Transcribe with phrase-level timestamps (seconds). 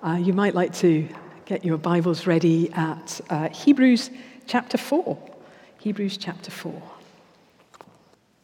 [0.00, 1.08] Uh, you might like to
[1.44, 4.10] get your Bibles ready at uh, Hebrews
[4.46, 5.18] chapter 4.
[5.80, 6.80] Hebrews chapter 4.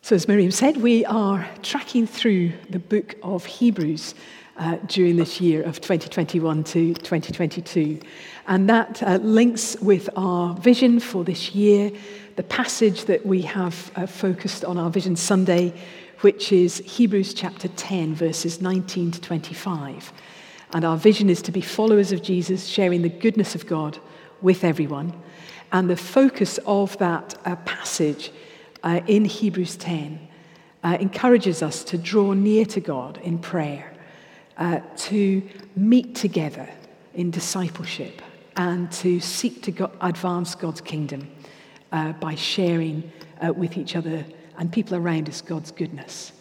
[0.02, 4.16] So, as Miriam said, we are tracking through the book of Hebrews
[4.56, 8.00] uh, during this year of 2021 to 2022.
[8.48, 11.92] And that uh, links with our vision for this year,
[12.34, 15.72] the passage that we have uh, focused on our Vision Sunday,
[16.22, 20.12] which is Hebrews chapter 10, verses 19 to 25.
[20.74, 23.96] And our vision is to be followers of Jesus, sharing the goodness of God
[24.42, 25.12] with everyone.
[25.72, 28.32] And the focus of that uh, passage
[28.82, 30.18] uh, in Hebrews 10
[30.82, 33.94] uh, encourages us to draw near to God in prayer,
[34.58, 36.68] uh, to meet together
[37.14, 38.20] in discipleship,
[38.56, 41.30] and to seek to go- advance God's kingdom
[41.92, 44.24] uh, by sharing uh, with each other
[44.58, 46.32] and people around us God's goodness.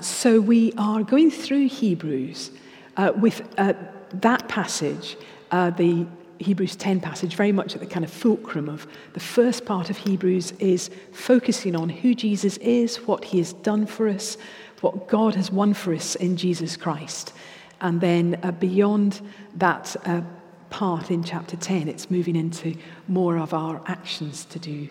[0.00, 2.52] so we are going through Hebrews.
[2.96, 3.74] Uh, with uh,
[4.12, 5.16] that passage,
[5.50, 6.06] uh, the
[6.38, 9.96] Hebrews 10 passage, very much at the kind of fulcrum of the first part of
[9.96, 14.36] Hebrews, is focusing on who Jesus is, what he has done for us,
[14.80, 17.32] what God has won for us in Jesus Christ.
[17.80, 19.20] And then uh, beyond
[19.56, 20.22] that uh,
[20.70, 22.74] part in chapter 10, it's moving into
[23.08, 24.88] more of our actions to do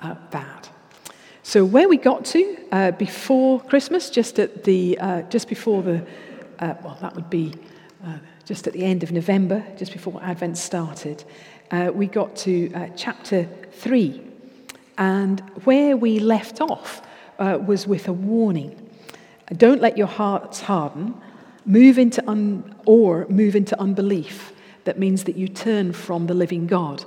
[0.00, 0.68] uh, that.
[1.42, 6.06] So where we got to uh, before Christmas, just at the uh, just before the
[6.60, 7.54] uh, well, that would be
[8.04, 11.24] uh, just at the end of November, just before Advent started,
[11.70, 14.20] uh, we got to uh, chapter 3.
[14.98, 17.02] And where we left off
[17.38, 18.76] uh, was with a warning
[19.56, 21.20] don't let your hearts harden,
[21.64, 24.52] move into un- or move into unbelief.
[24.84, 27.04] That means that you turn from the living God.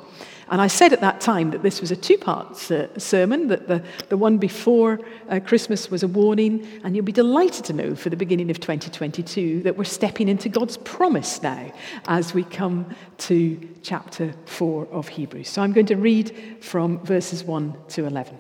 [0.50, 3.84] And I said at that time that this was a two part sermon, that the,
[4.10, 8.10] the one before uh, Christmas was a warning, and you'll be delighted to know for
[8.10, 11.72] the beginning of 2022 that we're stepping into God's promise now
[12.08, 15.50] as we come to chapter 4 of Hebrews.
[15.50, 18.38] So I'm going to read from verses 1 to 11.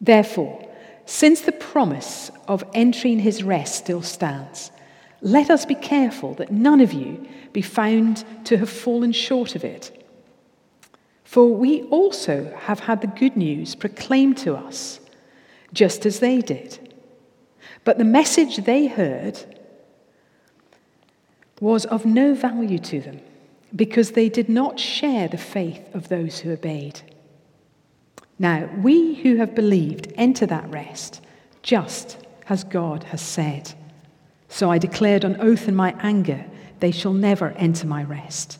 [0.00, 0.64] Therefore,
[1.06, 4.70] since the promise of entering his rest still stands,
[5.20, 9.64] let us be careful that none of you be found to have fallen short of
[9.64, 9.97] it.
[11.28, 14.98] For we also have had the good news proclaimed to us,
[15.74, 16.94] just as they did.
[17.84, 19.38] But the message they heard
[21.60, 23.20] was of no value to them
[23.76, 27.02] because they did not share the faith of those who obeyed.
[28.38, 31.20] Now, we who have believed enter that rest,
[31.60, 32.16] just
[32.48, 33.74] as God has said.
[34.48, 36.46] So I declared on oath in my anger,
[36.80, 38.58] they shall never enter my rest.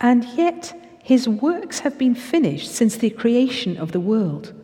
[0.00, 4.54] And yet his works have been finished since the creation of the world.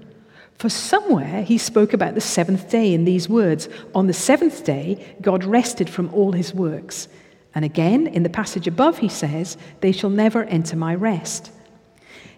[0.57, 5.17] For somewhere he spoke about the seventh day in these words On the seventh day,
[5.21, 7.09] God rested from all his works.
[7.55, 11.51] And again, in the passage above, he says, They shall never enter my rest.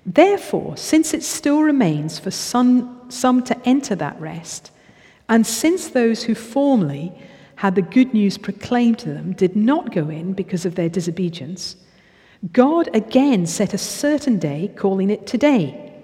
[0.04, 4.70] Therefore, since it still remains for some, some to enter that rest,
[5.28, 7.12] and since those who formerly
[7.56, 11.76] had the good news proclaimed to them did not go in because of their disobedience,
[12.52, 15.94] God again set a certain day, calling it today.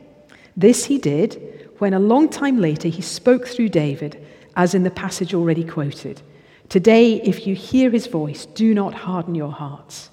[0.56, 4.24] This he did when a long time later he spoke through David,
[4.56, 6.22] as in the passage already quoted.
[6.68, 10.10] Today, if you hear his voice, do not harden your hearts.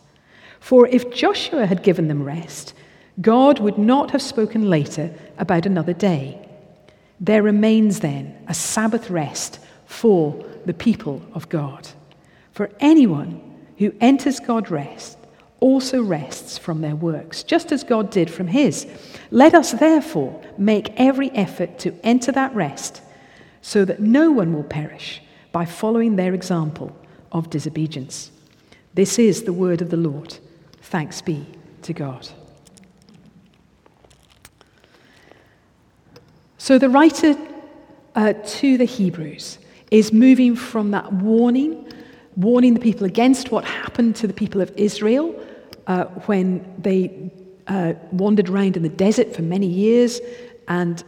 [0.59, 2.73] For if Joshua had given them rest,
[3.21, 6.45] God would not have spoken later about another day.
[7.19, 11.87] There remains then a Sabbath rest for the people of God.
[12.51, 13.41] For anyone
[13.77, 15.18] who enters God's rest
[15.59, 18.87] also rests from their works, just as God did from his.
[19.31, 23.01] Let us therefore make every effort to enter that rest,
[23.61, 25.21] so that no one will perish
[25.51, 26.95] by following their example
[27.31, 28.31] of disobedience.
[28.93, 30.37] This is the word of the Lord.
[30.81, 31.45] Thanks be
[31.83, 32.27] to God.
[36.57, 37.35] So, the writer
[38.15, 39.59] uh, to the Hebrews
[39.91, 41.91] is moving from that warning,
[42.35, 45.33] warning the people against what happened to the people of Israel
[45.89, 47.31] uh, when they
[47.67, 50.21] uh, wandered around in the desert for many years
[50.69, 51.03] and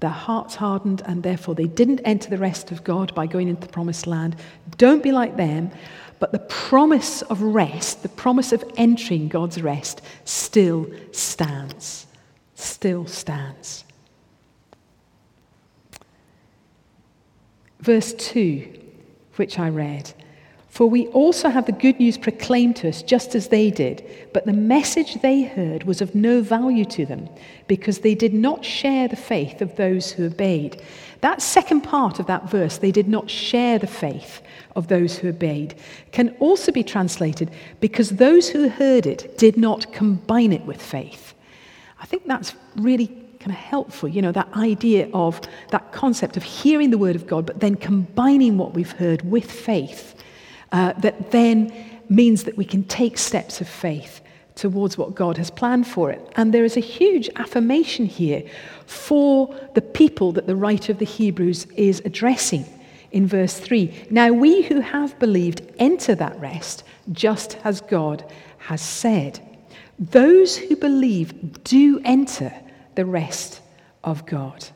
[0.00, 3.60] their hearts hardened, and therefore they didn't enter the rest of God by going into
[3.62, 4.36] the promised land.
[4.76, 5.70] Don't be like them.
[6.18, 12.06] But the promise of rest, the promise of entering God's rest, still stands.
[12.54, 13.84] Still stands.
[17.80, 18.80] Verse 2,
[19.36, 20.12] which I read
[20.76, 24.44] For we also have the good news proclaimed to us just as they did, but
[24.44, 27.30] the message they heard was of no value to them
[27.66, 30.82] because they did not share the faith of those who obeyed.
[31.22, 34.42] That second part of that verse, they did not share the faith
[34.74, 35.76] of those who obeyed,
[36.12, 37.50] can also be translated
[37.80, 41.32] because those who heard it did not combine it with faith.
[42.00, 43.06] I think that's really
[43.40, 45.40] kind of helpful, you know, that idea of
[45.70, 49.50] that concept of hearing the word of God, but then combining what we've heard with
[49.50, 50.12] faith
[50.72, 51.72] uh, that then
[52.08, 54.20] means that we can take steps of faith
[54.54, 56.20] towards what God has planned for it.
[56.36, 58.42] And there is a huge affirmation here
[58.86, 62.64] for the people that the writer of the Hebrews is addressing
[63.12, 64.06] in verse 3.
[64.10, 68.24] Now, we who have believed enter that rest just as God
[68.58, 69.40] has said.
[69.98, 72.52] Those who believe do enter
[72.94, 73.60] the rest
[74.04, 74.66] of God.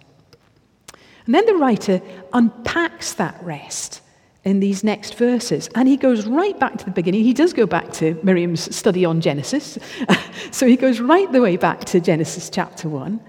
[1.27, 2.01] And then the writer
[2.33, 4.01] unpacks that rest
[4.45, 5.69] in these next verses.
[5.75, 7.25] And he goes right back to the beginning.
[7.25, 9.79] He does go back to Miriam's study on Genesis.
[10.51, 13.21] so he goes right the way back to Genesis chapter 1.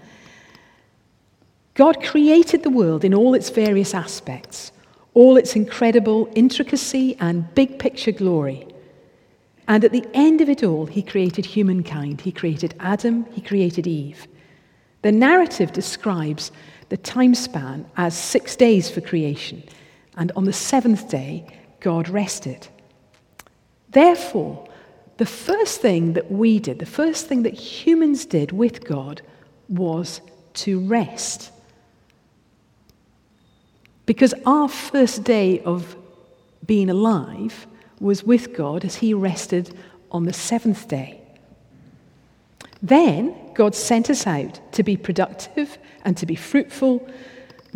[1.74, 4.72] God created the world in all its various aspects,
[5.13, 8.68] all its incredible intricacy and big picture glory.
[9.68, 12.22] And at the end of it all, he created humankind.
[12.22, 14.28] He created Adam, he created Eve.
[15.02, 16.52] The narrative describes
[16.90, 19.64] the time span as six days for creation
[20.18, 21.46] and on the seventh day,
[21.80, 22.68] God rested.
[23.90, 24.68] Therefore,
[25.18, 29.22] the first thing that we did, the first thing that humans did with God
[29.69, 30.22] was
[30.54, 31.52] to rest.
[34.06, 35.96] Because our first day of
[36.66, 37.68] being alive
[38.00, 39.75] was with God as He rested
[40.12, 41.22] on the seventh day.
[42.81, 47.07] Then God sent us out to be productive and to be fruitful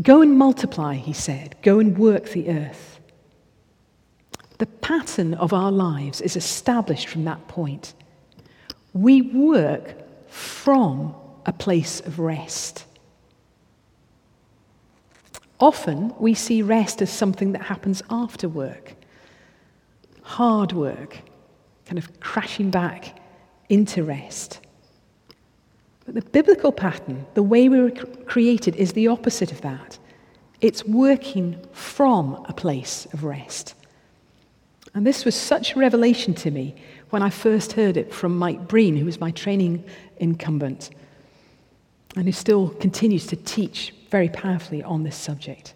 [0.01, 1.55] Go and multiply, he said.
[1.61, 2.99] Go and work the earth.
[4.57, 7.93] The pattern of our lives is established from that point.
[8.93, 9.95] We work
[10.29, 11.15] from
[11.45, 12.85] a place of rest.
[15.59, 18.95] Often we see rest as something that happens after work,
[20.21, 21.19] hard work,
[21.85, 23.17] kind of crashing back
[23.69, 24.59] into rest.
[26.05, 29.97] But the biblical pattern, the way we were created, is the opposite of that.
[30.61, 33.73] It's working from a place of rest.
[34.93, 36.75] And this was such a revelation to me
[37.09, 39.83] when I first heard it from Mike Breen, who was my training
[40.17, 40.91] incumbent,
[42.15, 45.73] and who still continues to teach very powerfully on this subject.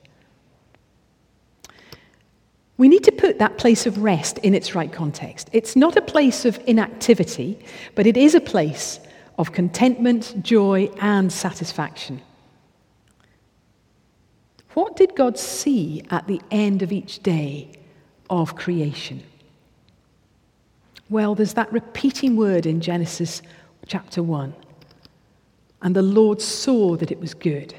[2.78, 5.50] We need to put that place of rest in its right context.
[5.52, 7.60] It's not a place of inactivity,
[7.96, 9.02] but it is a place
[9.40, 12.22] of contentment, joy, and satisfaction.
[14.74, 17.72] What did God see at the end of each day
[18.30, 19.24] of creation?
[21.10, 23.42] Well, there's that repeating word in Genesis
[23.88, 24.54] chapter 1.
[25.84, 27.74] And the Lord saw that it was good.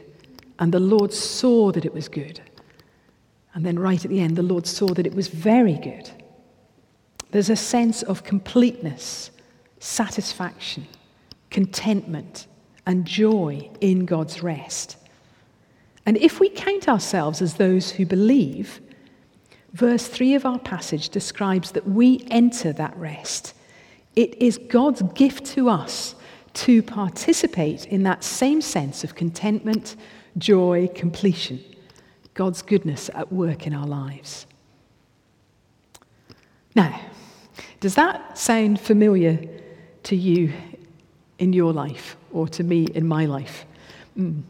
[0.58, 2.40] And the Lord saw that it was good.
[3.52, 6.10] And then, right at the end, the Lord saw that it was very good.
[7.32, 9.30] There's a sense of completeness,
[9.78, 10.86] satisfaction,
[11.50, 12.46] contentment,
[12.86, 14.96] and joy in God's rest.
[16.06, 18.80] And if we count ourselves as those who believe,
[19.72, 23.54] verse 3 of our passage describes that we enter that rest.
[24.16, 26.14] It is God's gift to us
[26.52, 29.96] to participate in that same sense of contentment,
[30.38, 31.62] joy, completion,
[32.34, 34.46] God's goodness at work in our lives.
[36.74, 37.00] Now,
[37.80, 39.40] does that sound familiar
[40.04, 40.52] to you
[41.40, 43.64] in your life or to me in my life.
[44.16, 44.42] Mm.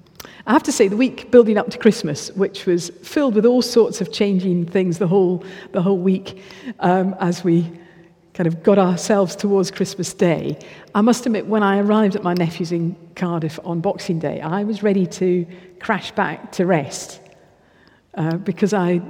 [0.47, 3.63] I have to say, the week building up to Christmas, which was filled with all
[3.63, 6.43] sorts of changing things the whole, the whole week
[6.81, 7.71] um, as we
[8.35, 10.59] kind of got ourselves towards Christmas Day,
[10.95, 14.65] I must admit, when I arrived at my nephew's in Cardiff on Boxing Day, I
[14.65, 15.47] was ready to
[15.79, 17.21] crash back to rest
[18.15, 19.01] uh, because I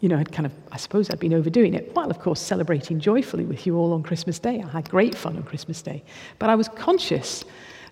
[0.00, 3.00] you know, I'd kind of, I suppose I'd been overdoing it, while of course celebrating
[3.00, 4.62] joyfully with you all on Christmas Day.
[4.62, 6.02] I had great fun on Christmas Day.
[6.38, 7.44] But I was conscious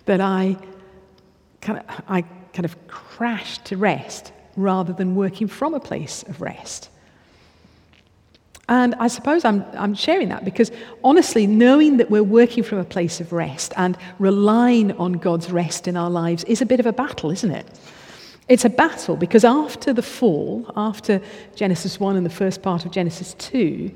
[0.05, 0.57] that I
[1.61, 6.41] kind of, I kind of crashed to rest rather than working from a place of
[6.41, 6.91] rest.
[8.69, 10.71] And I suppose I'm, I'm sharing that because
[11.03, 15.87] honestly, knowing that we're working from a place of rest and relying on God's rest
[15.87, 17.67] in our lives is a bit of a battle, isn't it?
[18.49, 21.21] It's a battle because after the fall, after
[21.55, 23.91] Genesis 1 and the first part of Genesis 2,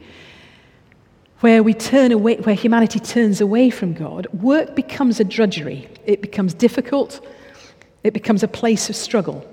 [1.40, 5.88] where we turn away, where humanity turns away from God, work becomes a drudgery.
[6.06, 7.24] It becomes difficult.
[8.02, 9.46] It becomes a place of struggle.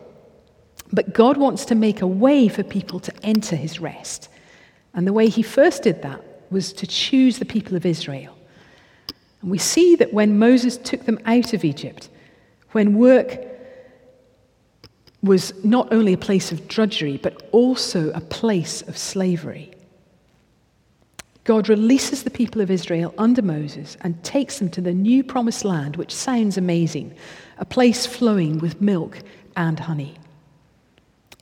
[0.94, 4.30] But God wants to make a way for people to enter his rest.
[4.94, 8.36] And the way he first did that was to choose the people of Israel.
[9.42, 12.10] And we see that when Moses took them out of Egypt,
[12.72, 13.55] when work
[15.26, 19.72] was not only a place of drudgery, but also a place of slavery,
[21.46, 25.64] God releases the people of Israel under Moses and takes them to the new promised
[25.64, 27.14] land, which sounds amazing,
[27.60, 29.20] a place flowing with milk
[29.56, 30.16] and honey.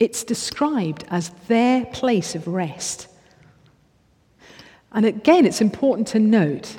[0.01, 3.07] It's described as their place of rest.
[4.91, 6.77] And again, it's important to note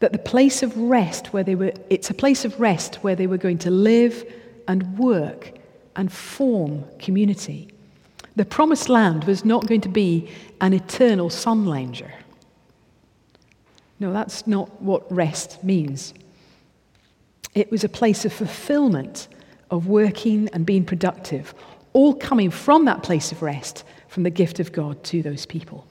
[0.00, 3.26] that the place of rest where they were, it's a place of rest where they
[3.26, 4.24] were going to live
[4.66, 5.52] and work
[5.96, 7.68] and form community.
[8.36, 12.12] The promised land was not going to be an eternal sun lounger.
[14.00, 16.14] No, that's not what rest means.
[17.54, 19.28] It was a place of fulfillment,
[19.70, 21.54] of working and being productive,
[21.92, 25.86] all coming from that place of rest, from the gift of God to those people.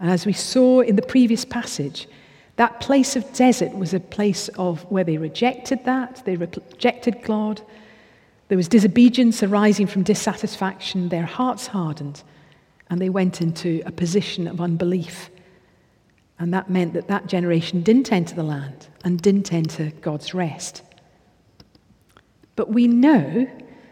[0.00, 2.08] And as we saw in the previous passage,
[2.56, 7.60] that place of desert was a place of where they rejected that, they rejected God.
[8.48, 12.22] There was disobedience arising from dissatisfaction, their hearts hardened,
[12.90, 15.30] and they went into a position of unbelief.
[16.38, 20.82] And that meant that that generation didn't enter the land and didn't enter God's rest.
[22.56, 23.46] But we know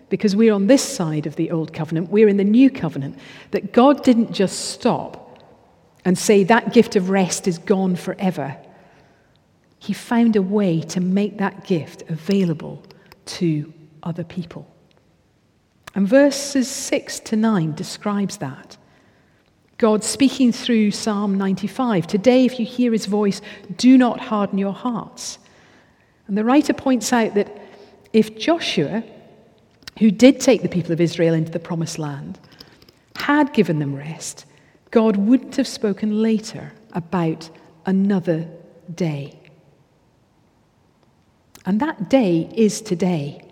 [0.08, 3.18] because we're on this side of the old covenant, we're in the new covenant,
[3.50, 5.42] that God didn't just stop
[6.04, 8.56] and say that gift of rest is gone forever.
[9.78, 12.82] He found a way to make that gift available
[13.26, 13.72] to
[14.06, 14.66] other people.
[15.94, 18.76] And verses 6 to 9 describes that.
[19.78, 23.42] God speaking through Psalm 95 Today, if you hear his voice,
[23.76, 25.38] do not harden your hearts.
[26.26, 27.54] And the writer points out that
[28.12, 29.04] if Joshua
[29.98, 32.38] who did take the people of Israel into the promised land,
[33.16, 34.44] had given them rest,
[34.90, 37.48] God wouldn't have spoken later about
[37.86, 38.46] another
[38.94, 39.38] day.
[41.64, 43.42] And that day is today.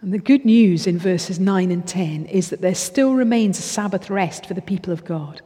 [0.00, 3.62] And the good news in verses 9 and 10 is that there still remains a
[3.62, 5.42] Sabbath rest for the people of God.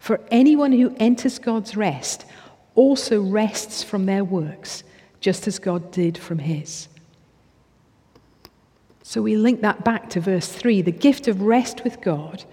[0.00, 2.26] For anyone who enters God's rest
[2.74, 4.82] also rests from their works,
[5.20, 6.88] just as God did from his.
[9.02, 12.44] So we link that back to verse 3 the gift of rest with God,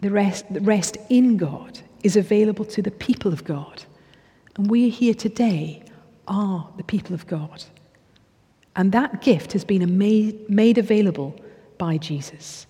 [0.00, 3.84] the rest, the rest in God, is available to the people of God.
[4.56, 5.84] And we here today
[6.28, 7.64] are the people of God.
[8.74, 11.38] And that gift has been made, available
[11.78, 12.66] by Jesus.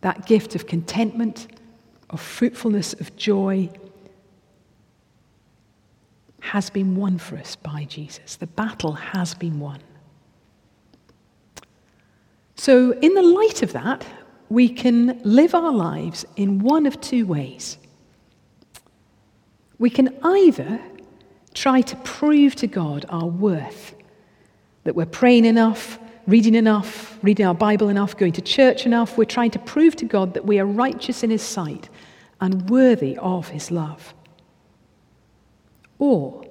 [0.00, 1.46] That gift of contentment,
[2.10, 3.70] of fruitfulness, of joy,
[6.40, 8.36] has been won for us by Jesus.
[8.36, 9.80] The battle has been won.
[12.54, 14.06] So, in the light of that,
[14.48, 17.78] we can live our lives in one of two ways.
[19.78, 20.80] We can either
[21.52, 23.94] try to prove to God our worth,
[24.86, 29.18] that we're praying enough, reading enough, reading our Bible enough, going to church enough.
[29.18, 31.88] We're trying to prove to God that we are righteous in His sight
[32.40, 34.14] and worthy of His love.
[35.98, 36.44] Or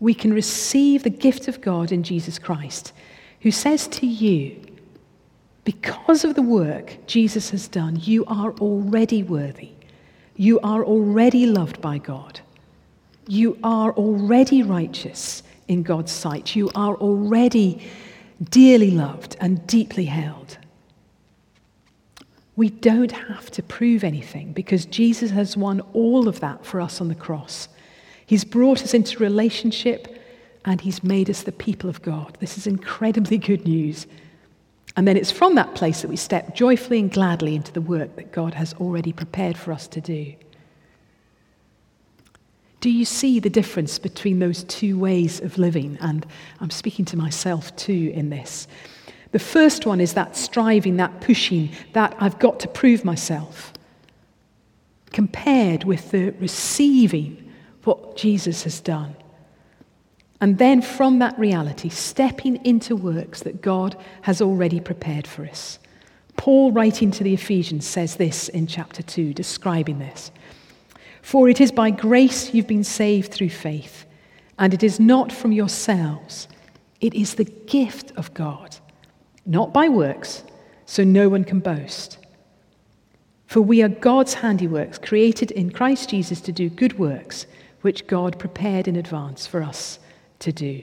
[0.00, 2.92] we can receive the gift of God in Jesus Christ,
[3.40, 4.60] who says to you,
[5.64, 9.70] because of the work Jesus has done, you are already worthy.
[10.36, 12.40] You are already loved by God.
[13.26, 16.54] You are already righteous in God's sight.
[16.54, 17.86] You are already
[18.50, 20.58] dearly loved and deeply held.
[22.56, 27.00] We don't have to prove anything because Jesus has won all of that for us
[27.00, 27.68] on the cross.
[28.26, 30.22] He's brought us into relationship
[30.64, 32.36] and he's made us the people of God.
[32.40, 34.06] This is incredibly good news.
[34.96, 38.14] And then it's from that place that we step joyfully and gladly into the work
[38.16, 40.34] that God has already prepared for us to do.
[42.84, 45.96] Do you see the difference between those two ways of living?
[46.02, 46.26] And
[46.60, 48.68] I'm speaking to myself too in this.
[49.32, 53.72] The first one is that striving, that pushing, that I've got to prove myself,
[55.14, 57.50] compared with the receiving
[57.84, 59.16] what Jesus has done.
[60.42, 65.78] And then from that reality, stepping into works that God has already prepared for us.
[66.36, 70.30] Paul, writing to the Ephesians, says this in chapter 2, describing this.
[71.24, 74.04] For it is by grace you've been saved through faith,
[74.58, 76.48] and it is not from yourselves.
[77.00, 78.76] It is the gift of God,
[79.46, 80.44] not by works,
[80.84, 82.18] so no one can boast.
[83.46, 87.46] For we are God's handiworks, created in Christ Jesus to do good works,
[87.80, 89.98] which God prepared in advance for us
[90.40, 90.82] to do.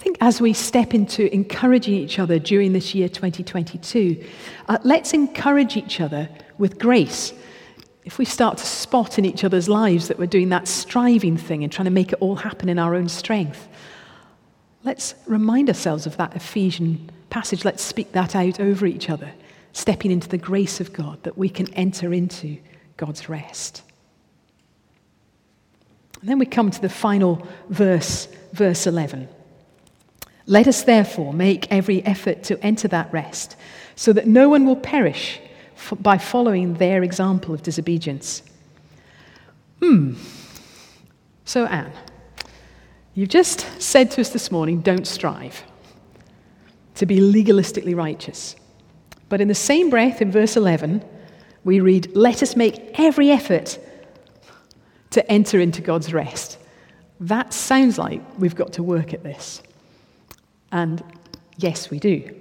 [0.00, 4.24] Think as we step into encouraging each other during this year 2022,
[4.68, 7.34] uh, let's encourage each other with grace.
[8.06, 11.62] If we start to spot in each other's lives that we're doing that striving thing
[11.62, 13.68] and trying to make it all happen in our own strength,
[14.84, 17.66] let's remind ourselves of that Ephesian passage.
[17.66, 19.30] Let's speak that out over each other,
[19.74, 22.56] stepping into the grace of God that we can enter into
[22.96, 23.82] God's rest.
[26.20, 29.28] And then we come to the final verse, verse 11.
[30.50, 33.54] Let us therefore make every effort to enter that rest,
[33.94, 35.38] so that no one will perish
[36.00, 38.42] by following their example of disobedience.
[39.78, 40.14] Hmm.
[41.44, 41.92] So, Anne,
[43.14, 45.62] you've just said to us this morning don't strive
[46.96, 48.56] to be legalistically righteous.
[49.28, 51.04] But in the same breath, in verse 11,
[51.62, 53.78] we read, Let us make every effort
[55.10, 56.58] to enter into God's rest.
[57.20, 59.62] That sounds like we've got to work at this.
[60.72, 61.02] And
[61.56, 62.34] yes, we do.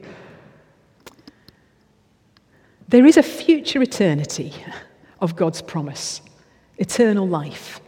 [2.87, 4.53] There is a future eternity
[5.21, 6.21] of God's promise,
[6.77, 7.79] eternal life,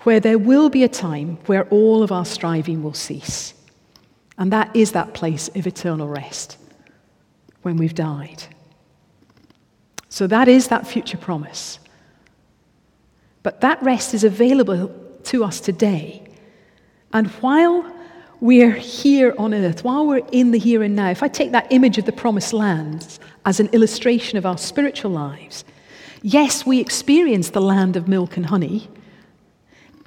[0.00, 3.52] where there will be a time where all of our striving will cease.
[4.38, 6.56] And that is that place of eternal rest
[7.60, 8.42] when we've died.
[10.08, 11.78] So that is that future promise.
[13.42, 14.88] But that rest is available
[15.24, 16.26] to us today.
[17.12, 17.84] And while
[18.40, 21.70] we're here on earth, while we're in the here and now, if I take that
[21.70, 25.64] image of the promised land as an illustration of our spiritual lives,
[26.22, 28.88] yes, we experience the land of milk and honey,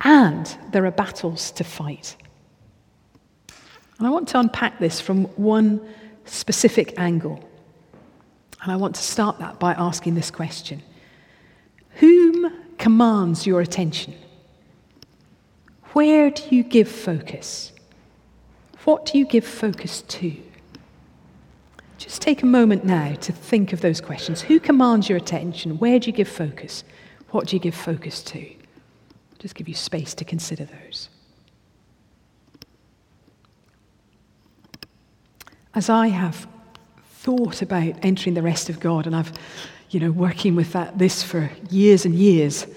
[0.04, 2.16] and there are battles to fight.
[4.00, 5.80] And I want to unpack this from one
[6.26, 7.48] specific angle.
[8.64, 10.82] And I want to start that by asking this question
[11.96, 14.16] Whom commands your attention?
[15.92, 17.73] Where do you give focus?
[18.86, 20.36] What do you give focus to?
[21.98, 24.42] Just take a moment now to think of those questions.
[24.42, 25.78] Who commands your attention?
[25.78, 26.84] Where do you give focus?
[27.30, 28.46] What do you give focus to?
[29.40, 31.10] Just give you space to consider those.
[35.76, 36.48] As I have
[37.14, 39.32] thought about entering the rest of God, and I've,
[39.90, 42.68] you know, working with that, this for years and years,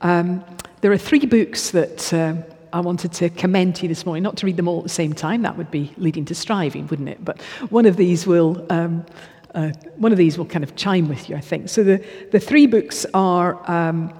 [0.00, 0.44] um,
[0.80, 2.34] there are three books that uh,
[2.76, 4.90] I wanted to commend to you this morning, not to read them all at the
[4.90, 7.24] same time, that would be leading to striving, wouldn't it?
[7.24, 9.06] But one of these will, um,
[9.54, 11.70] uh, one of these will kind of chime with you, I think.
[11.70, 14.12] So the, the three books are um,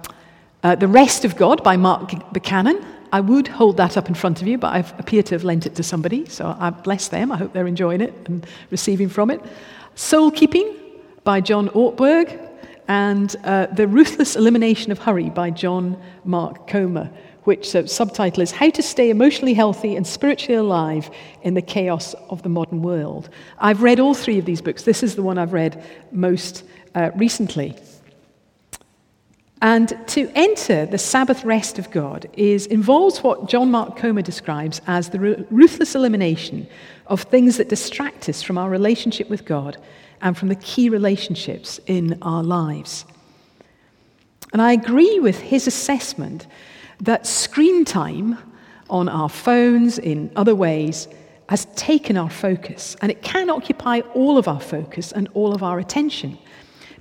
[0.63, 2.83] uh, The Rest of God by Mark Buchanan.
[3.11, 5.67] I would hold that up in front of you, but I appear to have lent
[5.67, 7.31] it to somebody, so I bless them.
[7.31, 9.39] I hope they're enjoying it and receiving from it.
[9.93, 10.73] Soul Keeping
[11.23, 12.47] by John Ortberg,
[12.87, 17.11] and uh, The Ruthless Elimination of Hurry by John Mark Comer
[17.47, 21.09] which uh, subtitle is How to Stay Emotionally Healthy and Spiritually Alive
[21.43, 23.29] in the Chaos of the Modern World.
[23.57, 24.83] I've read all three of these books.
[24.83, 25.81] This is the one I've read
[26.11, 27.73] most uh, recently.
[29.61, 34.81] And to enter the Sabbath rest of God is, involves what John Mark Comer describes
[34.85, 36.67] as the ruthless elimination
[37.05, 39.77] of things that distract us from our relationship with God
[40.21, 43.05] and from the key relationships in our lives.
[44.51, 46.45] And I agree with his assessment
[47.01, 48.37] that screen time
[48.89, 51.07] on our phones, in other ways,
[51.49, 55.63] has taken our focus, and it can occupy all of our focus and all of
[55.63, 56.37] our attention.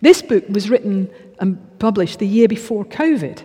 [0.01, 3.43] This book was written and published the year before COVID.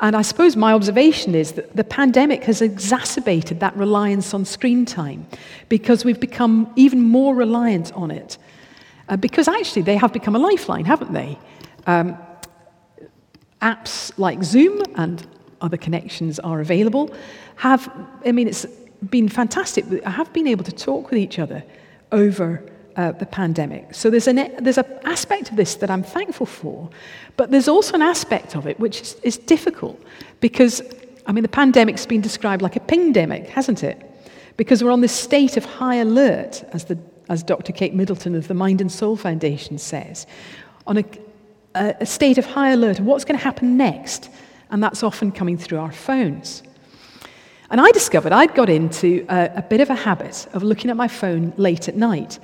[0.00, 4.86] And I suppose my observation is that the pandemic has exacerbated that reliance on screen
[4.86, 5.26] time
[5.68, 8.38] because we've become even more reliant on it.
[9.10, 11.38] Uh, because actually, they have become a lifeline, haven't they?
[11.86, 12.16] Um,
[13.60, 15.26] apps like Zoom and
[15.60, 17.14] other connections are available,
[17.56, 17.90] have,
[18.24, 18.66] I mean, it's
[19.08, 19.84] been fantastic.
[20.04, 21.62] I have been able to talk with each other
[22.12, 22.62] over
[22.96, 23.94] uh, the pandemic.
[23.94, 26.90] So there's an, there's an aspect of this that I'm thankful for,
[27.36, 30.00] but there's also an aspect of it which is, is difficult
[30.40, 30.82] because,
[31.26, 34.06] I mean, the pandemic's been described like a pingdemic, hasn't it?
[34.56, 37.72] Because we're on this state of high alert, as, the, as Dr.
[37.72, 40.26] Kate Middleton of the Mind and Soul Foundation says,
[40.86, 41.04] on a,
[41.74, 44.28] a state of high alert of what's going to happen next
[44.70, 46.62] and that's often coming through our phones.
[47.70, 50.96] And I discovered I'd got into a, a, bit of a habit of looking at
[50.96, 52.38] my phone late at night.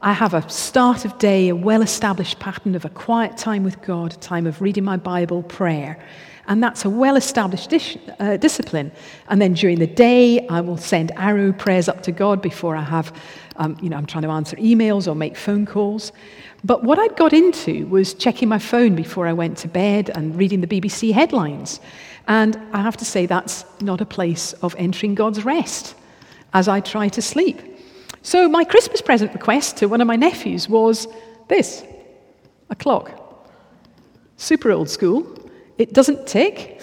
[0.00, 3.82] I have a start of day, a well established pattern of a quiet time with
[3.82, 6.02] God, a time of reading my Bible, prayer.
[6.50, 8.90] And that's a well established dis- uh, discipline.
[9.28, 12.82] And then during the day, I will send arrow prayers up to God before I
[12.82, 13.12] have,
[13.54, 16.10] um, you know, I'm trying to answer emails or make phone calls.
[16.64, 20.36] But what I'd got into was checking my phone before I went to bed and
[20.36, 21.78] reading the BBC headlines.
[22.26, 25.94] And I have to say, that's not a place of entering God's rest.
[26.52, 27.62] as I try to sleep.
[28.22, 31.06] So, my Christmas present request to one of my nephews was
[31.46, 31.84] this
[32.70, 33.12] a clock.
[34.36, 35.39] Super old school.
[35.80, 36.82] It doesn't tick,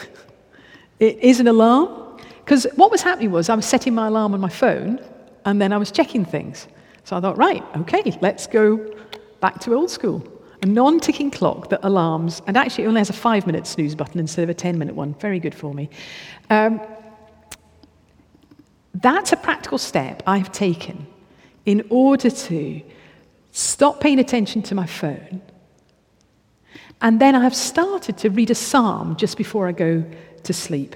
[1.00, 2.18] it is an alarm.
[2.44, 5.00] Because what was happening was I was setting my alarm on my phone
[5.46, 6.68] and then I was checking things.
[7.04, 8.92] So I thought, right, okay, let's go
[9.40, 10.24] back to old school.
[10.64, 13.94] A non ticking clock that alarms, and actually it only has a five minute snooze
[13.94, 15.14] button instead of a 10 minute one.
[15.20, 15.92] Very good for me.
[16.50, 16.82] Um,
[18.96, 21.06] that's a practical step I've taken
[21.68, 22.82] in order to
[23.52, 25.44] stop paying attention to my phone.
[27.02, 30.04] And then I have started to read a psalm just before I go
[30.44, 30.96] to sleep.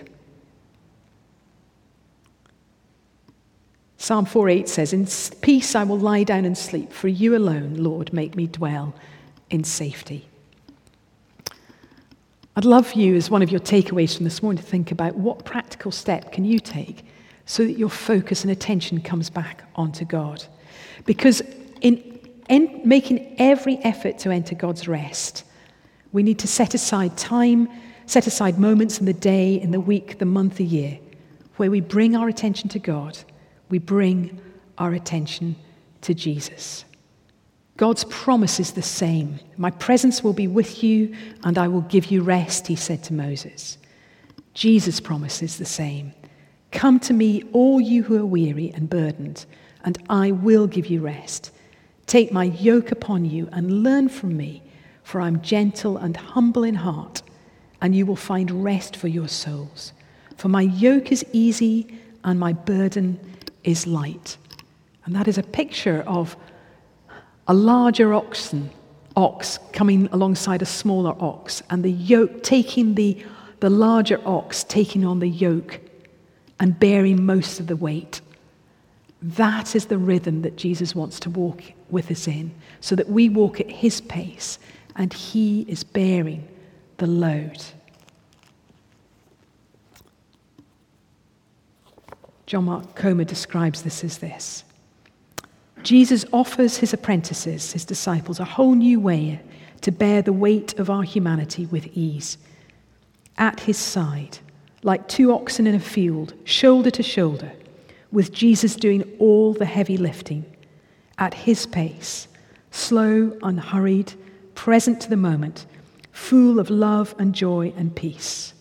[3.98, 5.06] Psalm 4:8 says, In
[5.42, 8.96] peace I will lie down and sleep, for you alone, Lord, make me dwell
[9.52, 10.28] in safety.
[12.56, 15.46] I'd love you, as one of your takeaways from this morning, to think about what
[15.46, 17.06] practical step can you take
[17.46, 20.44] so that your focus and attention comes back onto God.
[21.06, 21.42] Because
[21.82, 25.44] in, in making every effort to enter God's rest,
[26.12, 27.68] we need to set aside time,
[28.06, 31.00] set aside moments in the day, in the week, the month, the year,
[31.58, 33.18] where we bring our attention to God,
[33.70, 34.40] we bring
[34.78, 35.56] our attention
[36.02, 36.86] to Jesus.
[37.78, 39.40] God's promise is the same.
[39.58, 43.14] My presence will be with you, and I will give you rest, he said to
[43.14, 43.78] Moses.
[44.54, 46.14] Jesus' promise is the same.
[46.72, 49.46] Come to me, all you who are weary and burdened,
[49.84, 51.52] and I will give you rest.
[52.08, 54.62] Take my yoke upon you and learn from me,
[55.12, 57.22] for I'm gentle and humble in heart,
[57.82, 59.92] and you will find rest for your souls.
[60.38, 63.20] For my yoke is easy and my burden
[63.66, 64.38] is light.
[65.04, 66.38] And that is a picture of
[67.50, 68.70] a larger oxen,
[69.18, 73.22] ox coming alongside a smaller ox, and the yoke taking the,
[73.60, 75.82] the larger ox, taking on the yoke
[76.58, 78.22] and bearing most of the weight.
[79.22, 83.28] That is the rhythm that Jesus wants to walk with us in, so that we
[83.28, 84.58] walk at his pace
[84.96, 86.48] and he is bearing
[86.98, 87.64] the load.
[92.46, 94.64] John Mark Comer describes this as this
[95.84, 99.42] Jesus offers his apprentices, his disciples, a whole new way
[99.82, 102.38] to bear the weight of our humanity with ease.
[103.38, 104.38] At his side,
[104.84, 107.52] like two oxen in a field, shoulder to shoulder,
[108.12, 110.46] with Jesus doing all the heavy lifting
[111.18, 112.28] at his pace,
[112.72, 114.14] slow, unhurried,
[114.62, 115.66] present to the moment,
[116.12, 118.54] full of love and joy and peace.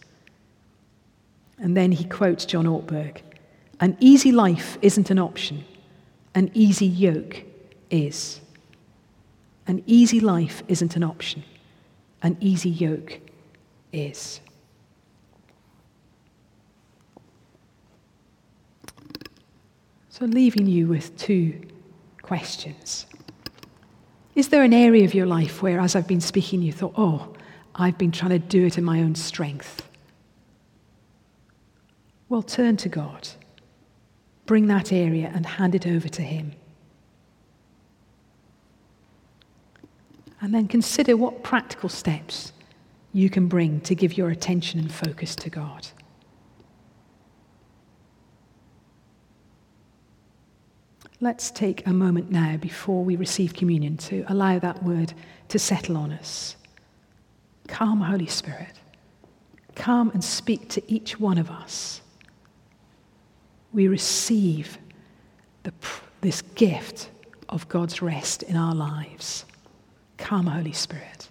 [1.59, 3.19] And then he quotes John Ortberg
[3.81, 5.63] An easy life isn't an option,
[6.35, 7.43] an easy yoke
[7.91, 8.41] is.
[9.67, 11.45] An easy life isn't an option,
[12.23, 13.21] an easy yoke
[13.93, 14.41] is.
[20.09, 21.61] So, leaving you with two
[22.23, 23.05] questions.
[24.35, 27.35] Is there an area of your life where, as I've been speaking, you thought, oh,
[27.75, 29.89] I've been trying to do it in my own strength?
[32.29, 33.29] Well, turn to God.
[34.47, 36.53] Bring that area and hand it over to Him.
[40.41, 42.53] And then consider what practical steps
[43.13, 45.89] you can bring to give your attention and focus to God.
[51.23, 55.13] Let's take a moment now before we receive communion to allow that word
[55.49, 56.57] to settle on us.
[57.69, 58.73] Come, Holy Spirit.
[59.75, 62.01] Come and speak to each one of us.
[63.73, 64.79] We receive
[65.63, 65.73] the,
[66.23, 67.11] this gift
[67.51, 69.45] of God's rest in our lives.
[70.17, 71.29] Come, Holy Spirit.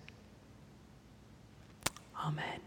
[2.24, 2.59] Amen.